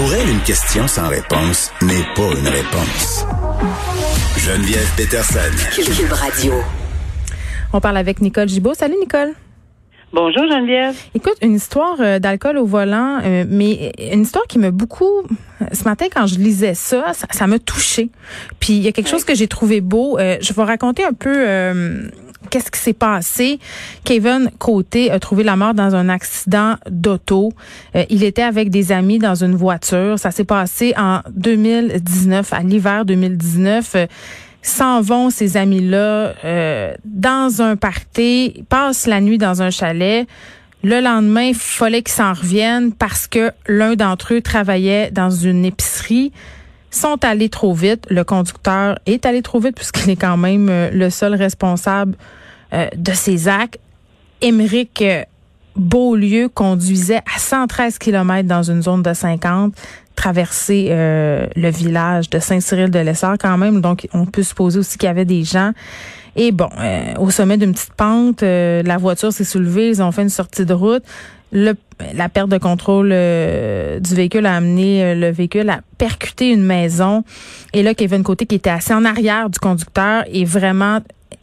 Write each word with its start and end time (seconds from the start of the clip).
Pour 0.00 0.14
elle, 0.14 0.30
une 0.30 0.40
question 0.40 0.88
sans 0.88 1.08
réponse 1.10 1.70
n'est 1.82 2.06
pas 2.14 2.30
une 2.34 2.48
réponse. 2.48 3.26
Geneviève 4.38 4.90
Peterson. 4.96 5.40
Cube 5.74 6.10
Radio. 6.10 6.54
On 7.74 7.80
parle 7.80 7.98
avec 7.98 8.22
Nicole 8.22 8.48
Gibault. 8.48 8.72
Salut 8.72 8.96
Nicole. 8.98 9.34
Bonjour 10.14 10.44
Geneviève. 10.50 10.96
Écoute, 11.14 11.34
une 11.42 11.54
histoire 11.54 11.96
euh, 12.00 12.18
d'alcool 12.18 12.56
au 12.56 12.64
volant, 12.64 13.18
euh, 13.22 13.44
mais 13.46 13.92
une 14.10 14.22
histoire 14.22 14.46
qui 14.46 14.58
m'a 14.58 14.70
beaucoup... 14.70 15.22
Ce 15.70 15.84
matin, 15.84 16.06
quand 16.10 16.26
je 16.26 16.36
lisais 16.36 16.72
ça, 16.72 17.12
ça 17.12 17.46
m'a 17.46 17.58
touché. 17.58 18.08
Puis 18.58 18.72
il 18.72 18.82
y 18.82 18.88
a 18.88 18.92
quelque 18.92 19.10
chose 19.10 19.24
que 19.24 19.34
j'ai 19.34 19.48
trouvé 19.48 19.82
beau. 19.82 20.18
Euh, 20.18 20.38
je 20.40 20.54
vais 20.54 20.62
raconter 20.62 21.04
un 21.04 21.12
peu 21.12 21.46
qu'est-ce 22.50 22.70
qui 22.70 22.80
s'est 22.80 22.92
passé? 22.92 23.58
Kevin 24.04 24.50
Côté 24.58 25.10
a 25.10 25.18
trouvé 25.18 25.44
la 25.44 25.56
mort 25.56 25.74
dans 25.74 25.94
un 25.94 26.08
accident 26.08 26.76
d'auto. 26.90 27.52
il 28.10 28.24
était 28.24 28.42
avec 28.42 28.70
des 28.70 28.92
amis 28.92 29.18
dans 29.18 29.34
une 29.34 29.54
voiture. 29.54 30.18
Ça 30.18 30.30
s'est 30.30 30.44
passé 30.44 30.92
en 30.96 31.20
2019, 31.30 32.52
à 32.52 32.60
l'hiver 32.60 33.04
2019 33.04 34.08
s'en 34.62 35.00
vont 35.00 35.30
ces 35.30 35.56
amis-là 35.56 36.34
euh, 36.44 36.94
dans 37.04 37.62
un 37.62 37.76
party, 37.76 38.64
passent 38.68 39.06
la 39.06 39.20
nuit 39.20 39.38
dans 39.38 39.62
un 39.62 39.70
chalet. 39.70 40.26
Le 40.82 41.00
lendemain, 41.00 41.48
il 41.48 41.54
fallait 41.54 42.02
qu'ils 42.02 42.14
s'en 42.14 42.32
reviennent 42.32 42.92
parce 42.92 43.26
que 43.26 43.52
l'un 43.66 43.94
d'entre 43.94 44.34
eux 44.34 44.40
travaillait 44.40 45.10
dans 45.10 45.30
une 45.30 45.64
épicerie. 45.64 46.32
Sont 46.90 47.24
allés 47.24 47.48
trop 47.48 47.72
vite. 47.72 48.04
Le 48.10 48.24
conducteur 48.24 48.98
est 49.06 49.24
allé 49.24 49.42
trop 49.42 49.60
vite 49.60 49.76
puisqu'il 49.76 50.10
est 50.10 50.16
quand 50.16 50.36
même 50.36 50.68
euh, 50.68 50.90
le 50.90 51.08
seul 51.08 51.34
responsable 51.34 52.16
euh, 52.72 52.88
de 52.96 53.12
ces 53.12 53.48
actes. 53.48 53.78
Émeric 54.40 55.04
Beaulieu 55.76 56.48
conduisait 56.48 57.22
à 57.34 57.38
113 57.38 57.98
km 57.98 58.48
dans 58.48 58.62
une 58.62 58.82
zone 58.82 59.02
de 59.02 59.12
50 59.12 59.74
traverser 60.20 60.88
euh, 60.90 61.46
le 61.56 61.70
village 61.70 62.28
de 62.28 62.38
Saint-Cyril-de-Lessard 62.38 63.38
quand 63.38 63.56
même. 63.56 63.80
Donc, 63.80 64.06
on 64.12 64.26
peut 64.26 64.42
supposer 64.42 64.78
aussi 64.78 64.98
qu'il 64.98 65.06
y 65.06 65.10
avait 65.10 65.24
des 65.24 65.44
gens. 65.44 65.72
Et 66.36 66.52
bon, 66.52 66.68
euh, 66.78 67.14
au 67.18 67.30
sommet 67.30 67.56
d'une 67.56 67.72
petite 67.72 67.94
pente, 67.94 68.42
euh, 68.42 68.82
la 68.82 68.98
voiture 68.98 69.32
s'est 69.32 69.44
soulevée, 69.44 69.88
ils 69.88 70.02
ont 70.02 70.12
fait 70.12 70.20
une 70.22 70.28
sortie 70.28 70.66
de 70.66 70.74
route. 70.74 71.02
La 71.52 72.28
perte 72.28 72.48
de 72.50 72.58
contrôle 72.58 73.08
du 73.08 74.14
véhicule 74.14 74.46
a 74.46 74.54
amené 74.54 75.16
le 75.16 75.30
véhicule 75.30 75.68
à 75.68 75.80
percuter 75.98 76.50
une 76.50 76.62
maison. 76.62 77.24
Et 77.72 77.82
là, 77.82 77.92
Kevin 77.92 78.22
Côté, 78.22 78.46
qui 78.46 78.54
était 78.54 78.70
assis 78.70 78.94
en 78.94 79.04
arrière 79.04 79.50
du 79.50 79.58
conducteur, 79.58 80.22
est 80.32 80.44
vraiment 80.44 81.00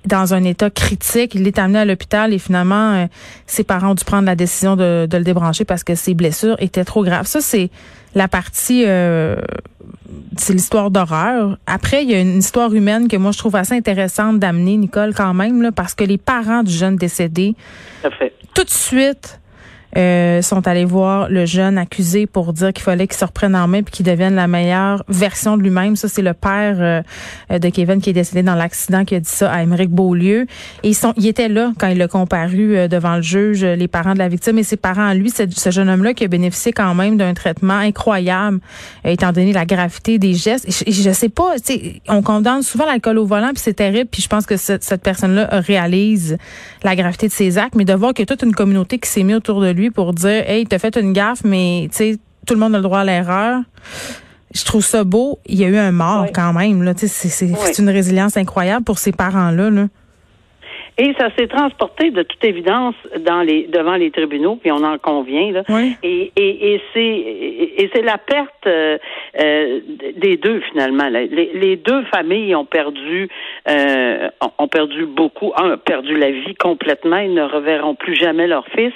dans 0.08 0.33
un 0.33 0.44
état 0.44 0.69
critique. 0.69 1.36
Il 1.36 1.47
est 1.47 1.59
amené 1.59 1.80
à 1.80 1.86
l'hôpital 1.86 2.33
et 2.33 2.39
finalement, 2.39 3.08
ses 3.45 3.63
parents 3.63 3.91
ont 3.91 3.95
dû 3.95 4.03
prendre 4.03 4.25
la 4.25 4.36
décision 4.36 4.75
de, 4.75 5.08
de 5.09 5.17
le 5.17 5.23
débrancher 5.23 5.66
parce 5.66 5.83
que 5.83 5.95
ses 5.95 6.14
blessures 6.14 6.55
étaient 6.59 6.86
trop 6.86 7.03
graves. 7.03 7.27
Ça, 7.27 7.41
c'est 7.41 7.69
la 8.16 8.27
partie 8.27 8.83
euh, 8.86 9.36
c'est 10.38 10.53
l'histoire 10.53 10.91
d'horreur. 10.91 11.58
Après, 11.66 12.03
il 12.03 12.11
y 12.11 12.16
a 12.16 12.19
une 12.19 12.38
histoire 12.38 12.73
humaine 12.73 13.08
que 13.08 13.17
moi 13.17 13.31
je 13.31 13.38
trouve 13.38 13.55
assez 13.55 13.73
intéressante 13.73 14.39
d'amener, 14.39 14.77
Nicole, 14.77 15.14
quand 15.14 15.33
même, 15.33 15.61
là, 15.61 15.71
parce 15.71 15.95
que 15.95 16.04
les 16.04 16.17
parents 16.17 16.64
du 16.64 16.71
jeune 16.71 16.95
décédé, 16.95 17.55
tout 18.54 18.64
de 18.64 18.70
suite, 18.70 19.39
euh, 19.95 20.42
sont 20.42 20.67
allés 20.67 20.86
voir 20.86 21.30
le 21.30 21.45
jeune 21.45 21.77
accusé 21.77 22.27
pour 22.27 22.52
dire 22.52 22.73
qu'il 22.73 22.83
fallait 22.83 23.08
qu'il 23.08 23.17
se 23.17 23.23
reprenne 23.23 23.55
en 23.55 23.67
main 23.67 23.83
puis 23.83 23.92
qu'il 23.92 24.05
devienne 24.05 24.36
la 24.36 24.48
meilleure 24.48 25.03
version 25.08 25.58
de 25.58 25.64
lui-même. 25.64 25.95
Ça, 25.95 26.09
c'est 26.09 26.21
le 26.21 26.33
père 26.33 26.75
euh, 26.80 27.58
de 27.58 27.70
Kevin 27.70 28.02
qui 28.02 28.09
est 28.09 28.14
décédé 28.14 28.43
dans 28.43 28.55
l'accident 28.55 29.05
qui 29.05 29.15
a 29.15 29.20
dit 29.20 29.30
ça 29.30 29.52
à 29.52 29.64
Émeric 29.64 29.89
Beaulieu. 29.89 30.45
Et 30.83 30.89
ils 30.89 30.93
sont, 30.93 31.14
il 31.15 31.25
était 31.25 31.48
là 31.48 31.71
quand 31.80 31.87
il 31.87 32.02
a 32.02 32.08
comparu 32.08 32.75
euh, 32.75 32.87
devant 32.87 33.15
le 33.15 33.21
juge, 33.21 33.64
les 33.64 33.87
parents 33.87 34.14
de 34.14 34.20
la 34.20 34.27
victime 34.27 34.58
et 34.59 34.64
ses 34.64 34.77
parents. 34.77 35.14
Lui, 35.14 35.31
ce 35.31 35.71
jeune 35.71 35.89
homme-là 35.89 36.14
qui 36.14 36.25
a 36.25 36.27
bénéficié 36.27 36.73
quand 36.73 36.93
même 36.93 37.17
d'un 37.17 37.33
traitement 37.33 37.77
incroyable, 37.77 38.59
étant 39.05 39.31
donné 39.31 39.54
la 39.54 39.65
gravité 39.65 40.19
des 40.19 40.33
gestes. 40.33 40.67
Et 40.86 40.92
je, 40.92 41.11
sais 41.11 41.30
pas, 41.30 41.55
on 42.09 42.21
condamne 42.21 42.61
souvent 42.61 42.86
l'alcool 42.86 43.17
au 43.19 43.25
volant 43.25 43.49
puis 43.54 43.64
c'est 43.64 43.73
terrible. 43.73 44.09
Puis 44.11 44.21
je 44.21 44.27
pense 44.27 44.45
que 44.45 44.58
cette, 44.58 44.83
cette 44.83 45.02
personne-là 45.02 45.48
réalise 45.52 46.37
la 46.83 46.95
gravité 46.95 47.27
de 47.27 47.33
ses 47.33 47.58
actes, 47.58 47.75
mais 47.75 47.86
de 47.86 47.93
voir 47.93 48.11
a 48.17 48.25
toute 48.25 48.43
une 48.43 48.54
communauté 48.54 48.99
qui 48.99 49.09
s'est 49.09 49.23
mise 49.23 49.37
autour 49.37 49.61
de 49.61 49.69
lui 49.69 49.77
pour 49.92 50.14
dire 50.14 50.43
Hey, 50.49 50.65
t'as 50.65 50.80
fait 50.80 50.98
une 50.98 51.14
gaffe, 51.14 51.43
mais 51.43 51.88
tu 51.92 51.98
sais, 51.98 52.17
tout 52.45 52.54
le 52.54 52.60
monde 52.60 52.76
a 52.76 52.77
le 52.77 52.83
droit 52.83 52.99
à 52.99 53.04
l'erreur. 53.04 53.61
Je 54.54 54.64
trouve 54.65 54.83
ça 54.83 55.04
beau. 55.04 55.39
Il 55.45 55.60
y 55.60 55.65
a 55.65 55.67
eu 55.67 55.77
un 55.77 55.92
mort 55.92 56.27
quand 56.33 56.54
même. 56.54 56.83
Là. 56.83 56.93
C'est 56.95 57.80
une 57.80 57.89
résilience 57.89 58.37
incroyable 58.37 58.86
pour 58.86 58.98
ces 58.98 59.11
parents-là. 59.11 59.70
Là. 59.70 59.87
Et 60.99 61.14
ça 61.20 61.30
s'est 61.37 61.48
transporté 61.48 62.10
de 62.10 62.23
toute 62.23 62.43
évidence 62.43 62.95
dans 63.20 63.43
les 63.43 63.67
devant 63.67 63.95
les 63.95 64.10
tribunaux, 64.10 64.55
puis 64.55 64.71
on 64.71 64.83
en 64.83 64.98
convient. 64.98 65.52
Là. 65.52 65.64
Et, 66.02 66.32
et, 66.36 66.73
et 66.73 66.82
c'est 66.92 66.99
et 66.99 67.89
c'est 67.93 68.02
la 68.02 68.17
perte 68.17 68.66
euh, 68.66 68.98
euh, 69.39 69.80
des 70.16 70.37
deux 70.37 70.60
finalement. 70.71 71.08
Les, 71.08 71.52
les, 71.54 71.76
deux 71.76 72.04
familles 72.05 72.55
ont 72.55 72.66
perdu 72.66 73.30
euh, 73.70 74.30
ont 74.58 74.67
perdu 74.67 75.05
beaucoup. 75.05 75.54
Un 75.55 75.73
a 75.73 75.77
perdu 75.77 76.17
la 76.17 76.32
vie 76.32 76.55
complètement. 76.55 77.17
Ils 77.17 77.36
ne 77.36 77.43
reverront 77.43 77.93
plus 77.93 78.16
jamais 78.16 78.48
leur 78.48 78.66
fils. 78.70 78.93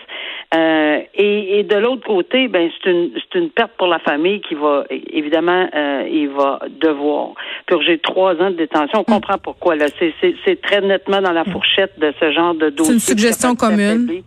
Euh, 0.54 1.00
et, 1.14 1.60
et, 1.60 1.64
de 1.64 1.78
l'autre 1.78 2.06
côté, 2.06 2.50
ben 2.50 2.70
c'est 2.84 2.90
une 2.90 3.12
c'est 3.16 3.40
une 3.40 3.50
perte 3.50 3.72
pour 3.78 3.88
la 3.88 4.00
famille 4.00 4.42
qui 4.42 4.54
va 4.56 4.84
évidemment 4.90 5.70
euh, 5.74 6.06
il 6.12 6.28
va 6.28 6.60
devoir 6.70 7.36
purger 7.68 8.00
trois 8.00 8.34
ans 8.36 8.52
de 8.52 8.58
détention. 8.58 9.00
On 9.00 9.04
comprend 9.06 9.38
pourquoi 9.38 9.76
là. 9.76 9.86
C'est 9.98 10.14
c'est 10.44 10.62
très 10.62 10.82
nettement 10.82 11.22
dans 11.22 11.32
la 11.32 11.46
fourchette 11.46 11.98
de 12.00 12.14
ce 12.20 12.32
genre 12.34 12.54
de 12.54 12.70
dossier. 12.70 13.00
C'est 13.00 13.14
une 13.14 13.18
suggestion 13.18 13.56
commune. 13.56 14.24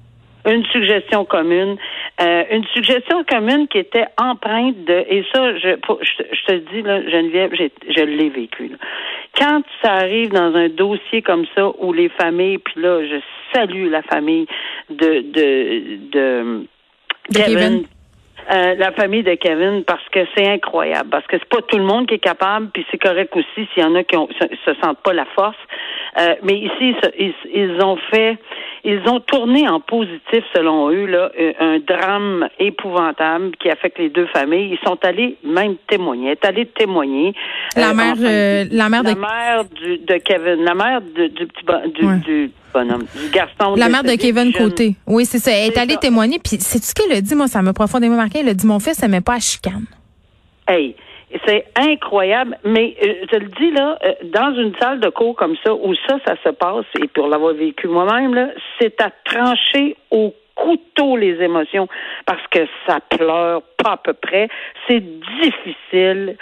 Une 0.47 0.65
suggestion 0.67 1.25
commune, 1.25 1.77
euh, 2.21 2.43
une 2.51 2.65
suggestion 2.75 3.25
commune 3.25 3.67
qui 3.69 3.79
était 3.79 4.07
empreinte 4.19 4.77
de 4.85 5.05
et 5.09 5.25
ça 5.35 5.59
je 5.59 5.77
je, 6.01 6.47
te 6.47 6.53
dis 6.73 6.83
là 6.83 7.03
Geneviève, 7.03 7.51
je 7.55 8.03
l'ai 8.03 8.31
vécu. 8.31 8.69
Là. 8.69 8.77
Quand 9.37 9.63
ça 9.83 9.93
arrive 9.93 10.31
dans 10.31 10.55
un 10.55 10.69
dossier 10.69 11.23
comme 11.23 11.45
ça 11.55 11.71
où 11.79 11.93
les 11.93 12.09
familles 12.09 12.59
puis 12.59 12.81
là 12.81 13.05
je 13.05 13.17
salue 13.53 13.91
la 13.91 14.03
famille 14.03 14.47
de 14.91 15.21
de 15.33 16.09
de, 16.11 16.67
Kevin. 17.33 17.85
Euh, 18.51 18.75
la 18.75 18.93
famille 18.93 19.23
de 19.23 19.35
Kevin 19.35 19.85
parce 19.85 20.07
que 20.11 20.21
c'est 20.37 20.47
incroyable 20.47 21.09
parce 21.09 21.27
que 21.27 21.39
c'est 21.39 21.49
pas 21.49 21.63
tout 21.63 21.79
le 21.79 21.85
monde 21.85 22.07
qui 22.07 22.15
est 22.15 22.19
capable 22.19 22.69
puis 22.75 22.85
c'est 22.91 22.99
correct 22.99 23.35
aussi 23.35 23.69
s'il 23.73 23.83
y 23.83 23.87
en 23.87 23.95
a 23.95 24.05
qui 24.05 24.17
ont, 24.17 24.29
se, 24.29 24.75
sentent 24.83 25.03
pas 25.03 25.15
la 25.15 25.25
force 25.25 25.57
euh, 26.21 26.35
mais 26.43 26.59
ici 26.59 26.95
ils, 27.19 27.35
ils, 27.55 27.83
ont 27.83 27.97
fait 28.13 28.37
ils 28.85 29.01
ont 29.09 29.21
tourné 29.21 29.69
en 29.69 29.81
positif 29.81 30.45
selon 30.55 30.91
eux 30.91 31.07
là 31.07 31.31
euh, 31.39 31.53
un 31.59 31.79
drame 31.79 32.49
épouvantable 32.59 33.57
qui 33.57 33.71
affecte 33.71 33.99
les 33.99 34.11
deux 34.11 34.27
familles 34.27 34.79
ils 34.79 34.87
sont 34.87 34.99
allés 35.03 35.37
même 35.45 35.77
témoigner 35.89 36.33
est 36.33 36.45
allés 36.45 36.67
témoigner 36.67 37.35
la 37.77 37.95
mère 37.95 38.15
la 38.17 38.89
mère 38.89 39.03
la 39.03 39.15
mère 39.15 39.65
du, 39.65 39.99
de 39.99 40.17
Kevin 40.19 40.65
la 40.65 40.75
mère 40.75 41.01
du, 41.01 41.29
du 41.29 41.47
petit 41.47 41.65
du, 41.95 42.19
du 42.21 42.51
du 42.83 43.31
garçon. 43.31 43.77
La 43.77 43.89
mère 43.89 44.03
de 44.03 44.17
Kevin 44.17 44.53
Côté. 44.53 44.97
Oui, 45.07 45.27
c'est 45.27 45.39
ça. 45.39 45.53
Elle 45.53 45.71
est, 45.71 45.79
allée 45.79 45.97
témoigner. 45.97 46.41
Puis, 46.43 46.57
c'est 46.59 46.83
ce 46.83 46.93
qu'elle 46.93 47.17
a 47.17 47.21
dit, 47.21 47.35
moi, 47.37 47.47
ça 47.47 47.63
m'a 47.63 47.73
profondément 47.73 48.17
marqué. 48.17 48.41
Elle 48.41 48.49
a 48.49 48.55
dit, 48.55 48.67
mon 48.67 48.81
fils 48.81 49.01
n'aimait 49.01 49.21
pas 49.21 49.35
à 49.35 49.39
chicane. 49.39 49.85
Hey, 50.67 50.97
c'est 51.47 51.67
incroyable, 51.77 52.59
mais 52.65 52.97
euh, 53.03 53.27
je 53.33 53.39
le 53.39 53.49
dis 53.49 53.71
là, 53.71 53.99
euh, 54.05 54.13
dans 54.25 54.55
une 54.55 54.75
salle 54.81 55.01
de 55.01 55.09
cours 55.09 55.37
comme 55.37 55.57
ça, 55.65 55.75
où 55.75 55.95
ça, 56.07 56.19
ça 56.25 56.37
se 56.45 56.51
passe, 56.51 56.87
et 57.01 57.09
pour 57.09 57.29
l'avoir 57.29 57.55
vécu 57.55 57.89
moi-même, 57.89 58.53
c'est 58.79 59.01
à 59.01 59.11
trancher 59.25 59.97
au 60.11 60.35
couteau 60.55 61.17
les 61.17 61.43
émotions 61.43 61.89
parce 62.27 62.47
que 62.51 62.61
ça 62.87 63.01
pleure 63.01 63.63
pas 63.83 63.93
à 63.93 63.97
peu 63.97 64.13
près. 64.13 64.49
C'est 64.89 65.03
difficile. 65.41 66.37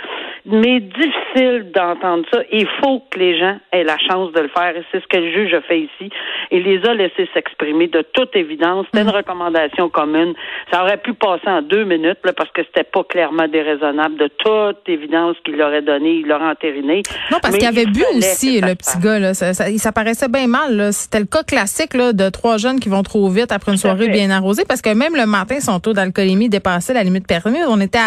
mais 0.45 0.81
difficile 0.81 1.71
d'entendre 1.73 2.25
ça. 2.33 2.41
Il 2.51 2.67
faut 2.83 3.03
que 3.11 3.19
les 3.19 3.39
gens 3.39 3.57
aient 3.71 3.85
la 3.85 3.97
chance 3.99 4.33
de 4.33 4.41
le 4.41 4.49
faire. 4.49 4.77
Et 4.77 4.83
c'est 4.91 5.01
ce 5.01 5.07
que 5.07 5.17
le 5.17 5.31
juge 5.31 5.55
a 5.55 5.61
fait 5.63 5.81
ici. 5.81 6.11
Il 6.51 6.65
les 6.65 6.85
a 6.85 6.95
laissés 6.95 7.29
s'exprimer 7.33 7.87
de 7.87 8.03
toute 8.13 8.35
évidence. 8.35 8.87
C'était 8.87 9.03
une 9.03 9.13
mm. 9.13 9.17
recommandation 9.17 9.89
commune. 9.89 10.35
Ça 10.73 10.83
aurait 10.83 10.97
pu 10.97 11.15
passer 11.15 11.47
en 11.47 11.63
deux 11.63 11.85
minutes 11.85 12.19
là, 12.25 12.33
parce 12.33 12.51
que 12.51 12.63
c'était 12.65 12.85
pas 12.85 13.05
clairement 13.05 13.47
déraisonnable. 13.47 14.17
De 14.17 14.29
toute 14.29 14.89
évidence 14.89 15.37
qu'il 15.45 15.57
leur 15.57 15.69
aurait 15.69 15.83
donné, 15.83 16.17
il 16.17 16.27
l'aurait 16.27 16.51
entériné. 16.51 17.03
Non, 17.31 17.39
parce 17.41 17.57
qu'il 17.57 17.67
avait 17.67 17.87
bu 17.87 18.05
aussi, 18.17 18.61
le 18.61 18.75
petit 18.75 18.99
gars. 18.99 19.19
Là. 19.19 19.35
Ça, 19.35 19.55
ça, 19.55 19.93
paraissait 19.93 20.29
bien 20.29 20.49
mal. 20.49 20.93
C'était 20.93 21.21
le 21.21 21.27
cas 21.27 21.45
classique 21.45 21.95
là, 21.95 22.13
de 22.13 22.29
trois 22.31 22.57
jeunes 22.57 22.81
qui 22.81 22.89
vont 22.89 23.03
trop 23.03 23.29
vite 23.29 23.53
après 23.53 23.73
une 23.73 23.79
soirée 23.79 24.02
bien 24.09 24.31
arrosée 24.31 24.65
parce 24.67 24.83
que 24.83 24.91
même 24.91 25.17
le 25.17 25.27
matin, 25.27 25.61
son 25.61 25.81
taux 25.81 25.93
d'alcoolémie 25.93 26.49
dépassait 26.49 26.95
la 26.95 27.03
limite 27.05 27.27
permise. 27.27 27.65
On 27.69 27.81
était 27.81 27.99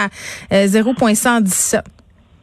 à 0.52 0.68
0,117. 0.68 1.84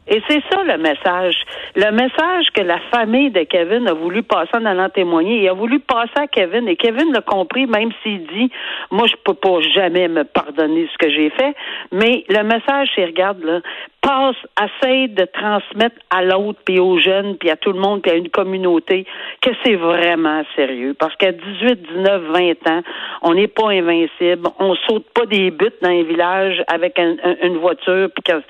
Et 0.09 0.21
c'est 0.29 0.43
ça 0.51 0.65
le 0.65 0.79
message. 0.79 1.37
Le 1.77 1.93
message 1.93 2.47
que 2.55 2.63
la 2.63 2.81
famille 2.93 3.31
de 3.31 3.45
Kevin 3.45 3.89
a 3.89 3.93
voulu 3.93 4.25
passer 4.25 4.51
en 4.55 4.65
allant 4.65 4.89
témoigner. 4.89 5.43
Il 5.43 5.49
a 5.49 5.53
voulu 5.53 5.79
passer 5.79 6.11
à 6.17 6.27
Kevin 6.27 6.67
et 6.67 6.75
Kevin 6.75 7.13
l'a 7.13 7.21
compris, 7.21 7.67
même 7.67 7.91
s'il 8.03 8.27
dit 8.27 8.51
Moi, 8.91 9.07
je 9.07 9.15
peux 9.25 9.35
pas 9.35 9.61
jamais 9.75 10.09
me 10.09 10.25
pardonner 10.25 10.89
ce 10.93 10.99
que 10.99 11.09
j'ai 11.09 11.31
fait. 11.31 11.55
Mais 11.93 12.25
le 12.29 12.43
message, 12.43 12.89
c'est 12.97 13.05
regarde, 13.05 13.45
là, 13.45 13.61
passe, 14.01 14.35
essaye 14.61 15.09
de 15.09 15.25
transmettre 15.25 15.97
à 16.11 16.25
l'autre, 16.25 16.59
puis 16.65 16.81
aux 16.81 16.99
jeunes, 16.99 17.37
puis 17.37 17.51
à 17.51 17.57
tout 17.57 17.71
le 17.71 17.79
monde, 17.79 18.03
puis 18.03 18.11
à 18.11 18.17
une 18.17 18.31
communauté, 18.31 19.07
que 19.41 19.51
c'est 19.65 19.77
vraiment 19.77 20.43
sérieux. 20.57 20.97
Parce 20.99 21.15
qu'à 21.15 21.31
18, 21.31 21.83
19, 21.95 22.23
20 22.33 22.71
ans, 22.73 22.83
on 23.23 23.35
n'est 23.35 23.47
pas 23.47 23.69
invincible. 23.69 24.49
On 24.59 24.75
saute 24.89 25.07
pas 25.15 25.27
des 25.27 25.53
buts 25.53 25.71
dans 25.81 25.91
un 25.91 26.03
village 26.03 26.61
avec 26.67 26.99
une 26.99 27.59
voiture, 27.59 28.09
puis 28.13 28.25
que 28.25 28.43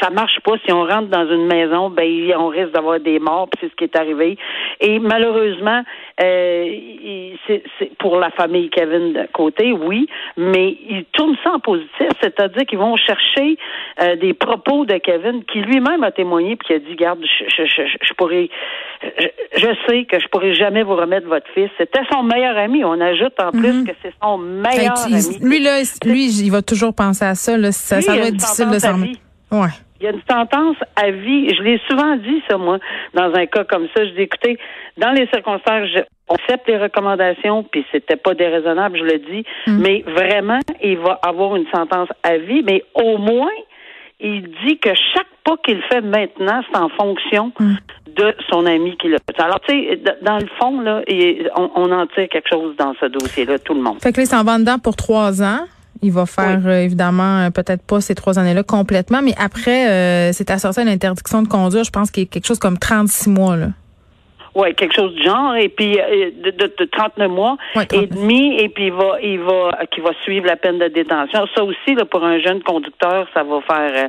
ça 0.00 0.10
marche 0.10 0.40
pas. 0.40 0.54
Si 0.64 0.72
on 0.72 0.85
rentre 0.86 1.08
dans 1.08 1.26
une 1.28 1.46
maison, 1.46 1.90
ben 1.90 2.06
on 2.38 2.48
risque 2.48 2.72
d'avoir 2.72 3.00
des 3.00 3.18
morts, 3.18 3.48
puis 3.48 3.60
c'est 3.60 3.70
ce 3.70 3.76
qui 3.76 3.84
est 3.84 3.96
arrivé. 3.96 4.38
Et 4.80 4.98
malheureusement, 4.98 5.82
euh, 6.22 6.76
c'est 7.46 7.96
pour 7.98 8.18
la 8.18 8.30
famille 8.30 8.70
Kevin 8.70 9.12
de 9.12 9.26
côté, 9.32 9.72
oui, 9.72 10.08
mais 10.36 10.76
ils 10.88 11.04
tournent 11.12 11.36
ça 11.44 11.52
en 11.52 11.60
positif, 11.60 12.08
c'est-à-dire 12.20 12.64
qu'ils 12.66 12.78
vont 12.78 12.96
chercher 12.96 13.58
euh, 14.02 14.16
des 14.16 14.34
propos 14.34 14.84
de 14.84 14.96
Kevin 14.98 15.44
qui 15.44 15.60
lui-même 15.60 16.02
a 16.02 16.10
témoigné 16.10 16.56
puis 16.56 16.68
qui 16.68 16.72
a 16.74 16.78
dit, 16.78 16.94
garde, 16.96 17.20
je, 17.22 17.64
je, 17.64 17.82
je, 18.02 18.14
pourrais, 18.14 18.48
je, 19.02 19.66
sais 19.86 20.04
que 20.04 20.18
je 20.20 20.28
pourrais 20.28 20.54
jamais 20.54 20.82
vous 20.82 20.96
remettre 20.96 21.28
votre 21.28 21.48
fils. 21.54 21.70
C'était 21.78 22.02
son 22.10 22.22
meilleur 22.22 22.56
ami. 22.56 22.84
On 22.84 23.00
ajoute 23.00 23.34
en 23.42 23.50
plus 23.50 23.72
mhm. 23.72 23.86
que 23.86 23.92
c'est 24.02 24.12
son 24.22 24.38
meilleur 24.38 24.98
ami. 25.04 25.38
Lui 25.42 25.60
là, 25.60 25.80
lui, 26.04 26.26
il 26.26 26.50
va 26.50 26.62
toujours 26.62 26.94
penser 26.94 27.24
à 27.24 27.34
ça. 27.34 27.56
Là. 27.56 27.72
Ça, 27.72 28.00
ça 28.00 28.16
va 28.16 28.28
être 28.28 28.36
difficile 28.36 28.70
de 28.70 28.78
s'en 28.78 28.96
Ouais. 29.52 29.68
Il 30.00 30.04
y 30.04 30.06
a 30.08 30.12
une 30.12 30.22
sentence 30.28 30.76
à 30.96 31.10
vie. 31.10 31.54
Je 31.54 31.62
l'ai 31.62 31.80
souvent 31.88 32.16
dit, 32.16 32.42
ça, 32.48 32.58
moi, 32.58 32.78
dans 33.14 33.32
un 33.34 33.46
cas 33.46 33.64
comme 33.64 33.86
ça. 33.96 34.04
Je 34.04 34.10
dis, 34.10 34.22
écoutez, 34.22 34.58
dans 34.98 35.10
les 35.12 35.26
circonstances, 35.28 35.88
on 36.28 36.34
accepte 36.34 36.68
les 36.68 36.78
recommandations, 36.78 37.62
puis 37.64 37.84
c'était 37.92 38.16
pas 38.16 38.34
déraisonnable, 38.34 38.98
je 38.98 39.04
le 39.04 39.18
dis, 39.18 39.44
mm. 39.66 39.78
mais 39.80 40.04
vraiment, 40.06 40.58
il 40.82 40.98
va 40.98 41.18
avoir 41.22 41.56
une 41.56 41.66
sentence 41.72 42.08
à 42.22 42.36
vie, 42.38 42.62
mais 42.64 42.82
au 42.94 43.18
moins, 43.18 43.50
il 44.20 44.42
dit 44.64 44.78
que 44.78 44.90
chaque 45.14 45.26
pas 45.44 45.56
qu'il 45.58 45.80
fait 45.82 46.00
maintenant, 46.00 46.62
c'est 46.70 46.78
en 46.78 46.88
fonction 46.88 47.52
mm. 47.58 47.74
de 48.16 48.34
son 48.50 48.66
ami 48.66 48.96
qui 48.96 49.08
l'a 49.08 49.18
fait. 49.18 49.40
Alors, 49.40 49.60
tu 49.60 49.74
sais, 49.74 50.00
dans 50.22 50.38
le 50.38 50.48
fond, 50.58 50.80
là, 50.80 51.02
on, 51.56 51.92
en 51.92 52.06
tire 52.08 52.28
quelque 52.28 52.48
chose 52.50 52.74
dans 52.76 52.94
ce 53.00 53.06
dossier-là, 53.06 53.58
tout 53.58 53.74
le 53.74 53.82
monde. 53.82 54.00
Fait 54.02 54.12
que 54.12 54.20
là, 54.20 54.26
s'en 54.26 54.42
va 54.42 54.58
dedans 54.58 54.78
pour 54.78 54.96
trois 54.96 55.42
ans. 55.42 55.60
Il 56.02 56.12
va 56.12 56.26
faire 56.26 56.60
euh, 56.66 56.80
évidemment 56.82 57.40
euh, 57.40 57.50
peut-être 57.50 57.82
pas 57.82 58.00
ces 58.00 58.14
trois 58.14 58.38
années-là 58.38 58.62
complètement, 58.62 59.22
mais 59.22 59.34
après, 59.38 59.88
euh, 59.88 60.32
c'est 60.32 60.50
assorti 60.50 60.80
à 60.80 60.84
l'interdiction 60.84 61.42
de 61.42 61.48
conduire. 61.48 61.84
Je 61.84 61.90
pense 61.90 62.10
qu'il 62.10 62.24
y 62.24 62.26
a 62.26 62.28
quelque 62.28 62.46
chose 62.46 62.58
comme 62.58 62.78
36 62.78 63.30
mois. 63.30 63.56
Là. 63.56 63.68
Oui, 64.56 64.74
quelque 64.74 64.94
chose 64.94 65.14
du 65.14 65.22
genre. 65.22 65.54
Et 65.54 65.68
puis 65.68 66.00
euh, 66.00 66.30
de, 66.42 66.50
de, 66.50 66.72
de 66.78 66.84
39 66.86 67.30
mois 67.30 67.58
et 67.92 68.06
demi, 68.06 68.58
et 68.58 68.70
puis 68.70 68.86
il 68.86 68.92
va, 68.92 69.18
il 69.22 69.38
va, 69.38 69.84
qui 69.92 70.00
va 70.00 70.12
suivre 70.24 70.46
la 70.46 70.56
peine 70.56 70.78
de 70.78 70.88
détention. 70.88 71.46
Ça 71.54 71.62
aussi, 71.62 71.94
là, 71.94 72.06
pour 72.06 72.24
un 72.24 72.40
jeune 72.40 72.62
conducteur, 72.62 73.28
ça 73.34 73.42
va 73.42 73.60
faire, 73.60 74.04
euh, 74.04 74.08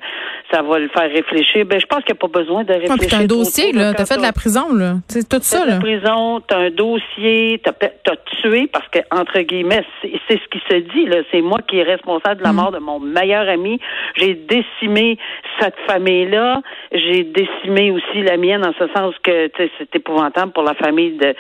ça 0.50 0.62
va 0.62 0.80
le 0.80 0.88
faire 0.88 1.12
réfléchir. 1.12 1.66
Ben, 1.66 1.82
je 1.82 1.86
pense 1.86 2.02
qu'il 2.06 2.14
n'y 2.14 2.20
a 2.20 2.28
pas 2.28 2.40
besoin 2.40 2.64
de 2.64 2.72
réfléchir. 2.72 2.96
Ah, 3.02 3.08
t'as 3.10 3.18
un 3.24 3.26
dossier, 3.26 3.74
là. 3.74 3.94
T'as 3.94 4.06
fait 4.06 4.16
de 4.16 4.22
la 4.22 4.32
prison, 4.32 4.74
là. 4.74 4.94
C'est 5.10 5.28
tout 5.28 5.40
ça, 5.42 5.66
là. 5.66 5.66
de 5.66 5.72
la 5.72 5.80
prison, 5.80 6.40
t'as 6.48 6.60
un 6.60 6.70
dossier, 6.70 7.62
t'as 7.62 7.74
as 7.82 8.16
tué 8.42 8.68
parce 8.68 8.88
que 8.88 9.00
entre 9.12 9.42
guillemets, 9.42 9.84
c'est 10.02 10.40
ce 10.40 10.48
qui 10.50 10.62
se 10.70 10.78
dit, 10.94 11.08
là. 11.08 11.24
C'est 11.30 11.42
moi 11.42 11.60
qui 11.68 11.80
est 11.80 11.84
responsable 11.84 12.38
de 12.38 12.44
la 12.44 12.54
mm. 12.54 12.56
mort 12.56 12.72
de 12.72 12.80
mon 12.80 13.02
meilleur 13.02 13.50
ami. 13.50 13.82
J'ai 14.16 14.36
décimé 14.36 15.18
cette 15.60 15.76
famille-là. 15.88 16.62
J'ai 16.94 17.26
décimé 17.26 17.92
aussi 17.92 18.22
la 18.22 18.38
mienne, 18.38 18.66
en 18.66 18.72
ce 18.80 18.88
sens 18.96 19.14
que, 19.24 19.52
c'est 19.58 19.94
épouvantable 19.94 20.37
pour 20.54 20.64
la 20.64 20.76
famille 20.76 21.18
de 21.18 21.36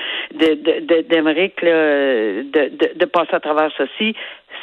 d'Emeric 1.10 1.54
de, 1.64 2.44
de, 2.52 3.00
de, 3.00 3.06
passer 3.06 3.34
à 3.34 3.40
travers 3.40 3.72
ceci. 3.78 4.16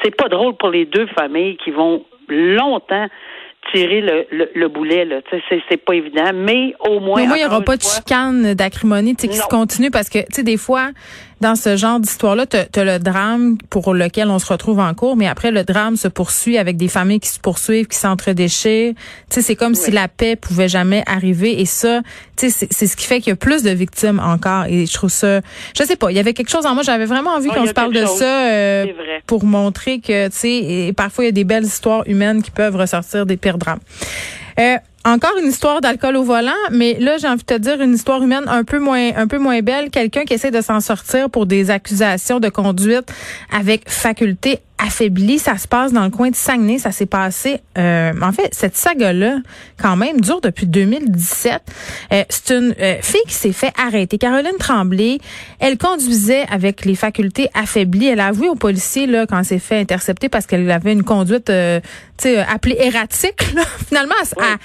C'est 0.02 0.16
pas 0.16 0.28
drôle 0.28 0.54
pour 0.54 0.70
les 0.70 0.84
deux 0.84 1.06
familles 1.08 1.56
qui 1.56 1.70
vont 1.70 2.04
longtemps 2.28 3.06
tirer 3.72 4.00
le, 4.00 4.50
le, 4.54 4.68
boulet. 4.68 5.04
Là. 5.04 5.20
C'est, 5.30 5.62
c'est 5.68 5.76
pas 5.84 5.94
évident, 5.94 6.30
mais 6.34 6.74
au 6.80 7.00
moins... 7.00 7.26
Mais 7.26 7.36
il 7.36 7.40
n'y 7.40 7.44
aura 7.44 7.60
pas 7.60 7.76
de 7.76 7.82
chicane, 7.82 8.54
d'acrimonie 8.54 9.16
qui 9.16 9.32
se 9.32 9.46
continue 9.46 9.90
parce 9.90 10.08
que, 10.08 10.18
tu 10.18 10.26
sais, 10.30 10.42
des 10.42 10.56
fois, 10.56 10.90
dans 11.44 11.56
ce 11.56 11.76
genre 11.76 12.00
d'histoire-là, 12.00 12.46
tu 12.46 12.56
as, 12.56 12.84
le 12.84 12.98
drame 12.98 13.58
pour 13.68 13.92
lequel 13.92 14.28
on 14.28 14.38
se 14.38 14.46
retrouve 14.46 14.78
en 14.78 14.94
cours, 14.94 15.16
mais 15.16 15.26
après, 15.26 15.50
le 15.50 15.62
drame 15.62 15.96
se 15.96 16.08
poursuit 16.08 16.56
avec 16.56 16.78
des 16.78 16.88
familles 16.88 17.20
qui 17.20 17.28
se 17.28 17.38
poursuivent, 17.38 17.86
qui 17.86 17.98
s'entredéchirent. 17.98 18.94
Tu 18.94 19.00
sais, 19.28 19.42
c'est 19.42 19.56
comme 19.56 19.74
si 19.74 19.90
la 19.90 20.08
paix 20.08 20.36
pouvait 20.36 20.68
jamais 20.68 21.02
arriver. 21.06 21.60
Et 21.60 21.66
ça, 21.66 22.00
tu 22.36 22.48
sais, 22.48 22.66
c'est 22.70 22.86
ce 22.86 22.96
qui 22.96 23.06
fait 23.06 23.18
qu'il 23.20 23.28
y 23.28 23.32
a 23.32 23.36
plus 23.36 23.62
de 23.62 23.70
victimes 23.70 24.20
encore. 24.24 24.64
Et 24.66 24.86
je 24.86 24.94
trouve 24.94 25.10
ça... 25.10 25.40
Je 25.76 25.82
sais 25.82 25.96
pas, 25.96 26.10
il 26.10 26.16
y 26.16 26.20
avait 26.20 26.32
quelque 26.32 26.50
chose 26.50 26.64
en 26.64 26.74
moi. 26.74 26.82
J'avais 26.82 27.04
vraiment 27.04 27.32
envie 27.32 27.48
qu'on 27.48 27.66
se 27.66 27.72
parle 27.72 27.92
de 27.92 28.06
ça 28.06 28.48
euh, 28.48 28.86
pour 29.26 29.44
montrer 29.44 30.00
que, 30.00 30.28
tu 30.28 30.36
sais, 30.36 30.92
parfois, 30.96 31.24
il 31.24 31.26
y 31.26 31.30
a 31.30 31.32
des 31.32 31.44
belles 31.44 31.64
histoires 31.64 32.04
humaines 32.06 32.42
qui 32.42 32.52
peuvent 32.52 32.76
ressortir 32.76 33.26
des 33.26 33.36
Euh, 34.58 34.76
encore 35.04 35.32
une 35.42 35.48
histoire 35.48 35.80
d'alcool 35.80 36.16
au 36.16 36.22
volant, 36.22 36.52
mais 36.70 36.96
là 36.98 37.18
j'ai 37.18 37.26
envie 37.26 37.42
de 37.42 37.54
te 37.54 37.58
dire 37.58 37.80
une 37.82 37.94
histoire 37.94 38.22
humaine 38.22 38.44
un 38.46 38.64
peu 38.64 38.78
moins 38.78 39.10
un 39.16 39.26
peu 39.26 39.38
moins 39.38 39.60
belle. 39.60 39.90
Quelqu'un 39.90 40.24
qui 40.24 40.34
essaie 40.34 40.50
de 40.50 40.60
s'en 40.60 40.80
sortir 40.80 41.28
pour 41.28 41.46
des 41.46 41.70
accusations 41.70 42.40
de 42.40 42.48
conduite 42.48 43.12
avec 43.52 43.90
faculté 43.90 44.60
affaiblie. 44.78 45.38
Ça 45.38 45.56
se 45.58 45.68
passe 45.68 45.92
dans 45.92 46.04
le 46.04 46.10
coin 46.10 46.30
de 46.30 46.36
Saguenay. 46.36 46.78
Ça 46.78 46.92
s'est 46.92 47.06
passé. 47.06 47.60
Euh, 47.78 48.12
en 48.20 48.32
fait, 48.32 48.54
cette 48.54 48.76
saga-là, 48.76 49.38
quand 49.80 49.96
même, 49.96 50.20
dure 50.20 50.40
depuis 50.40 50.66
2017. 50.66 51.62
Euh, 52.12 52.24
c'est 52.28 52.54
une 52.54 52.74
euh, 52.80 52.96
fille 53.00 53.22
qui 53.26 53.34
s'est 53.34 53.52
fait 53.52 53.72
arrêter. 53.78 54.18
Caroline 54.18 54.56
Tremblay, 54.58 55.18
elle 55.58 55.78
conduisait 55.78 56.46
avec 56.50 56.84
les 56.84 56.94
facultés 56.94 57.48
affaiblies. 57.54 58.06
Elle 58.06 58.20
a 58.20 58.28
avoué 58.28 58.48
aux 58.48 58.54
policiers 58.56 59.06
là 59.06 59.26
quand 59.26 59.38
elle 59.38 59.44
s'est 59.44 59.58
fait 59.58 59.78
intercepter 59.78 60.28
parce 60.28 60.46
qu'elle 60.46 60.70
avait 60.70 60.92
une 60.92 61.04
conduite, 61.04 61.46
tu 61.46 61.52
sais, 62.18 62.38
appelée 62.38 62.76
erratique. 62.78 63.42
Finalement, 63.88 64.14
elle, 64.20 64.44
elle 64.44 64.58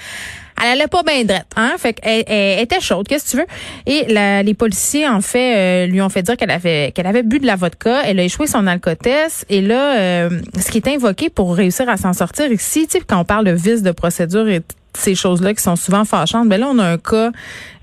allait 0.68 0.86
pas 0.86 1.02
bien 1.02 1.24
droite, 1.24 1.46
hein? 1.56 1.74
Fait 1.78 1.94
qu'elle 1.94 2.24
elle 2.26 2.60
était 2.60 2.80
chaude, 2.80 3.08
qu'est-ce 3.08 3.24
que 3.24 3.30
tu 3.30 3.36
veux? 3.38 3.46
Et 3.86 4.42
les 4.42 4.54
policiers, 4.54 5.08
en 5.08 5.20
fait, 5.20 5.56
euh, 5.56 5.86
lui 5.86 6.00
ont 6.02 6.08
fait 6.08 6.22
dire 6.22 6.36
qu'elle 6.36 6.50
avait 6.50 6.92
qu'elle 6.92 7.06
avait 7.06 7.22
bu 7.22 7.38
de 7.38 7.46
la 7.46 7.56
vodka. 7.56 8.02
Elle 8.04 8.20
a 8.20 8.22
échoué 8.22 8.46
son 8.46 8.66
alcotest. 8.66 9.46
Et 9.48 9.60
là, 9.60 9.98
euh, 9.98 10.40
ce 10.58 10.70
qui 10.70 10.78
est 10.78 10.88
invoqué 10.88 11.30
pour 11.30 11.54
réussir 11.54 11.88
à 11.88 11.96
s'en 11.96 12.12
sortir 12.12 12.50
ici, 12.52 12.86
tu 12.86 12.98
quand 13.06 13.18
on 13.18 13.24
parle 13.24 13.46
de 13.46 13.52
vice 13.52 13.82
de 13.82 13.90
procédure 13.90 14.48
et 14.48 14.62
ces 14.94 15.14
choses-là 15.14 15.54
qui 15.54 15.62
sont 15.62 15.76
souvent 15.76 16.04
fâchantes. 16.04 16.48
Ben 16.48 16.60
là, 16.60 16.68
on 16.68 16.78
a 16.78 16.84
un 16.84 16.98
cas 16.98 17.30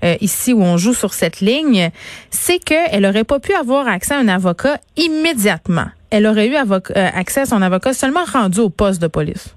euh, 0.04 0.16
ici 0.20 0.52
où 0.52 0.62
on 0.62 0.76
joue 0.76 0.94
sur 0.94 1.14
cette 1.14 1.40
ligne. 1.40 1.90
C'est 2.30 2.58
qu'elle 2.58 3.06
aurait 3.06 3.24
pas 3.24 3.40
pu 3.40 3.54
avoir 3.54 3.88
accès 3.88 4.14
à 4.14 4.18
un 4.18 4.28
avocat 4.28 4.78
immédiatement. 4.96 5.86
Elle 6.10 6.26
aurait 6.26 6.48
eu 6.48 6.56
accès 6.56 7.40
à 7.40 7.46
son 7.46 7.60
avocat 7.60 7.92
seulement 7.92 8.24
rendu 8.24 8.60
au 8.60 8.70
poste 8.70 9.00
de 9.00 9.08
police. 9.08 9.54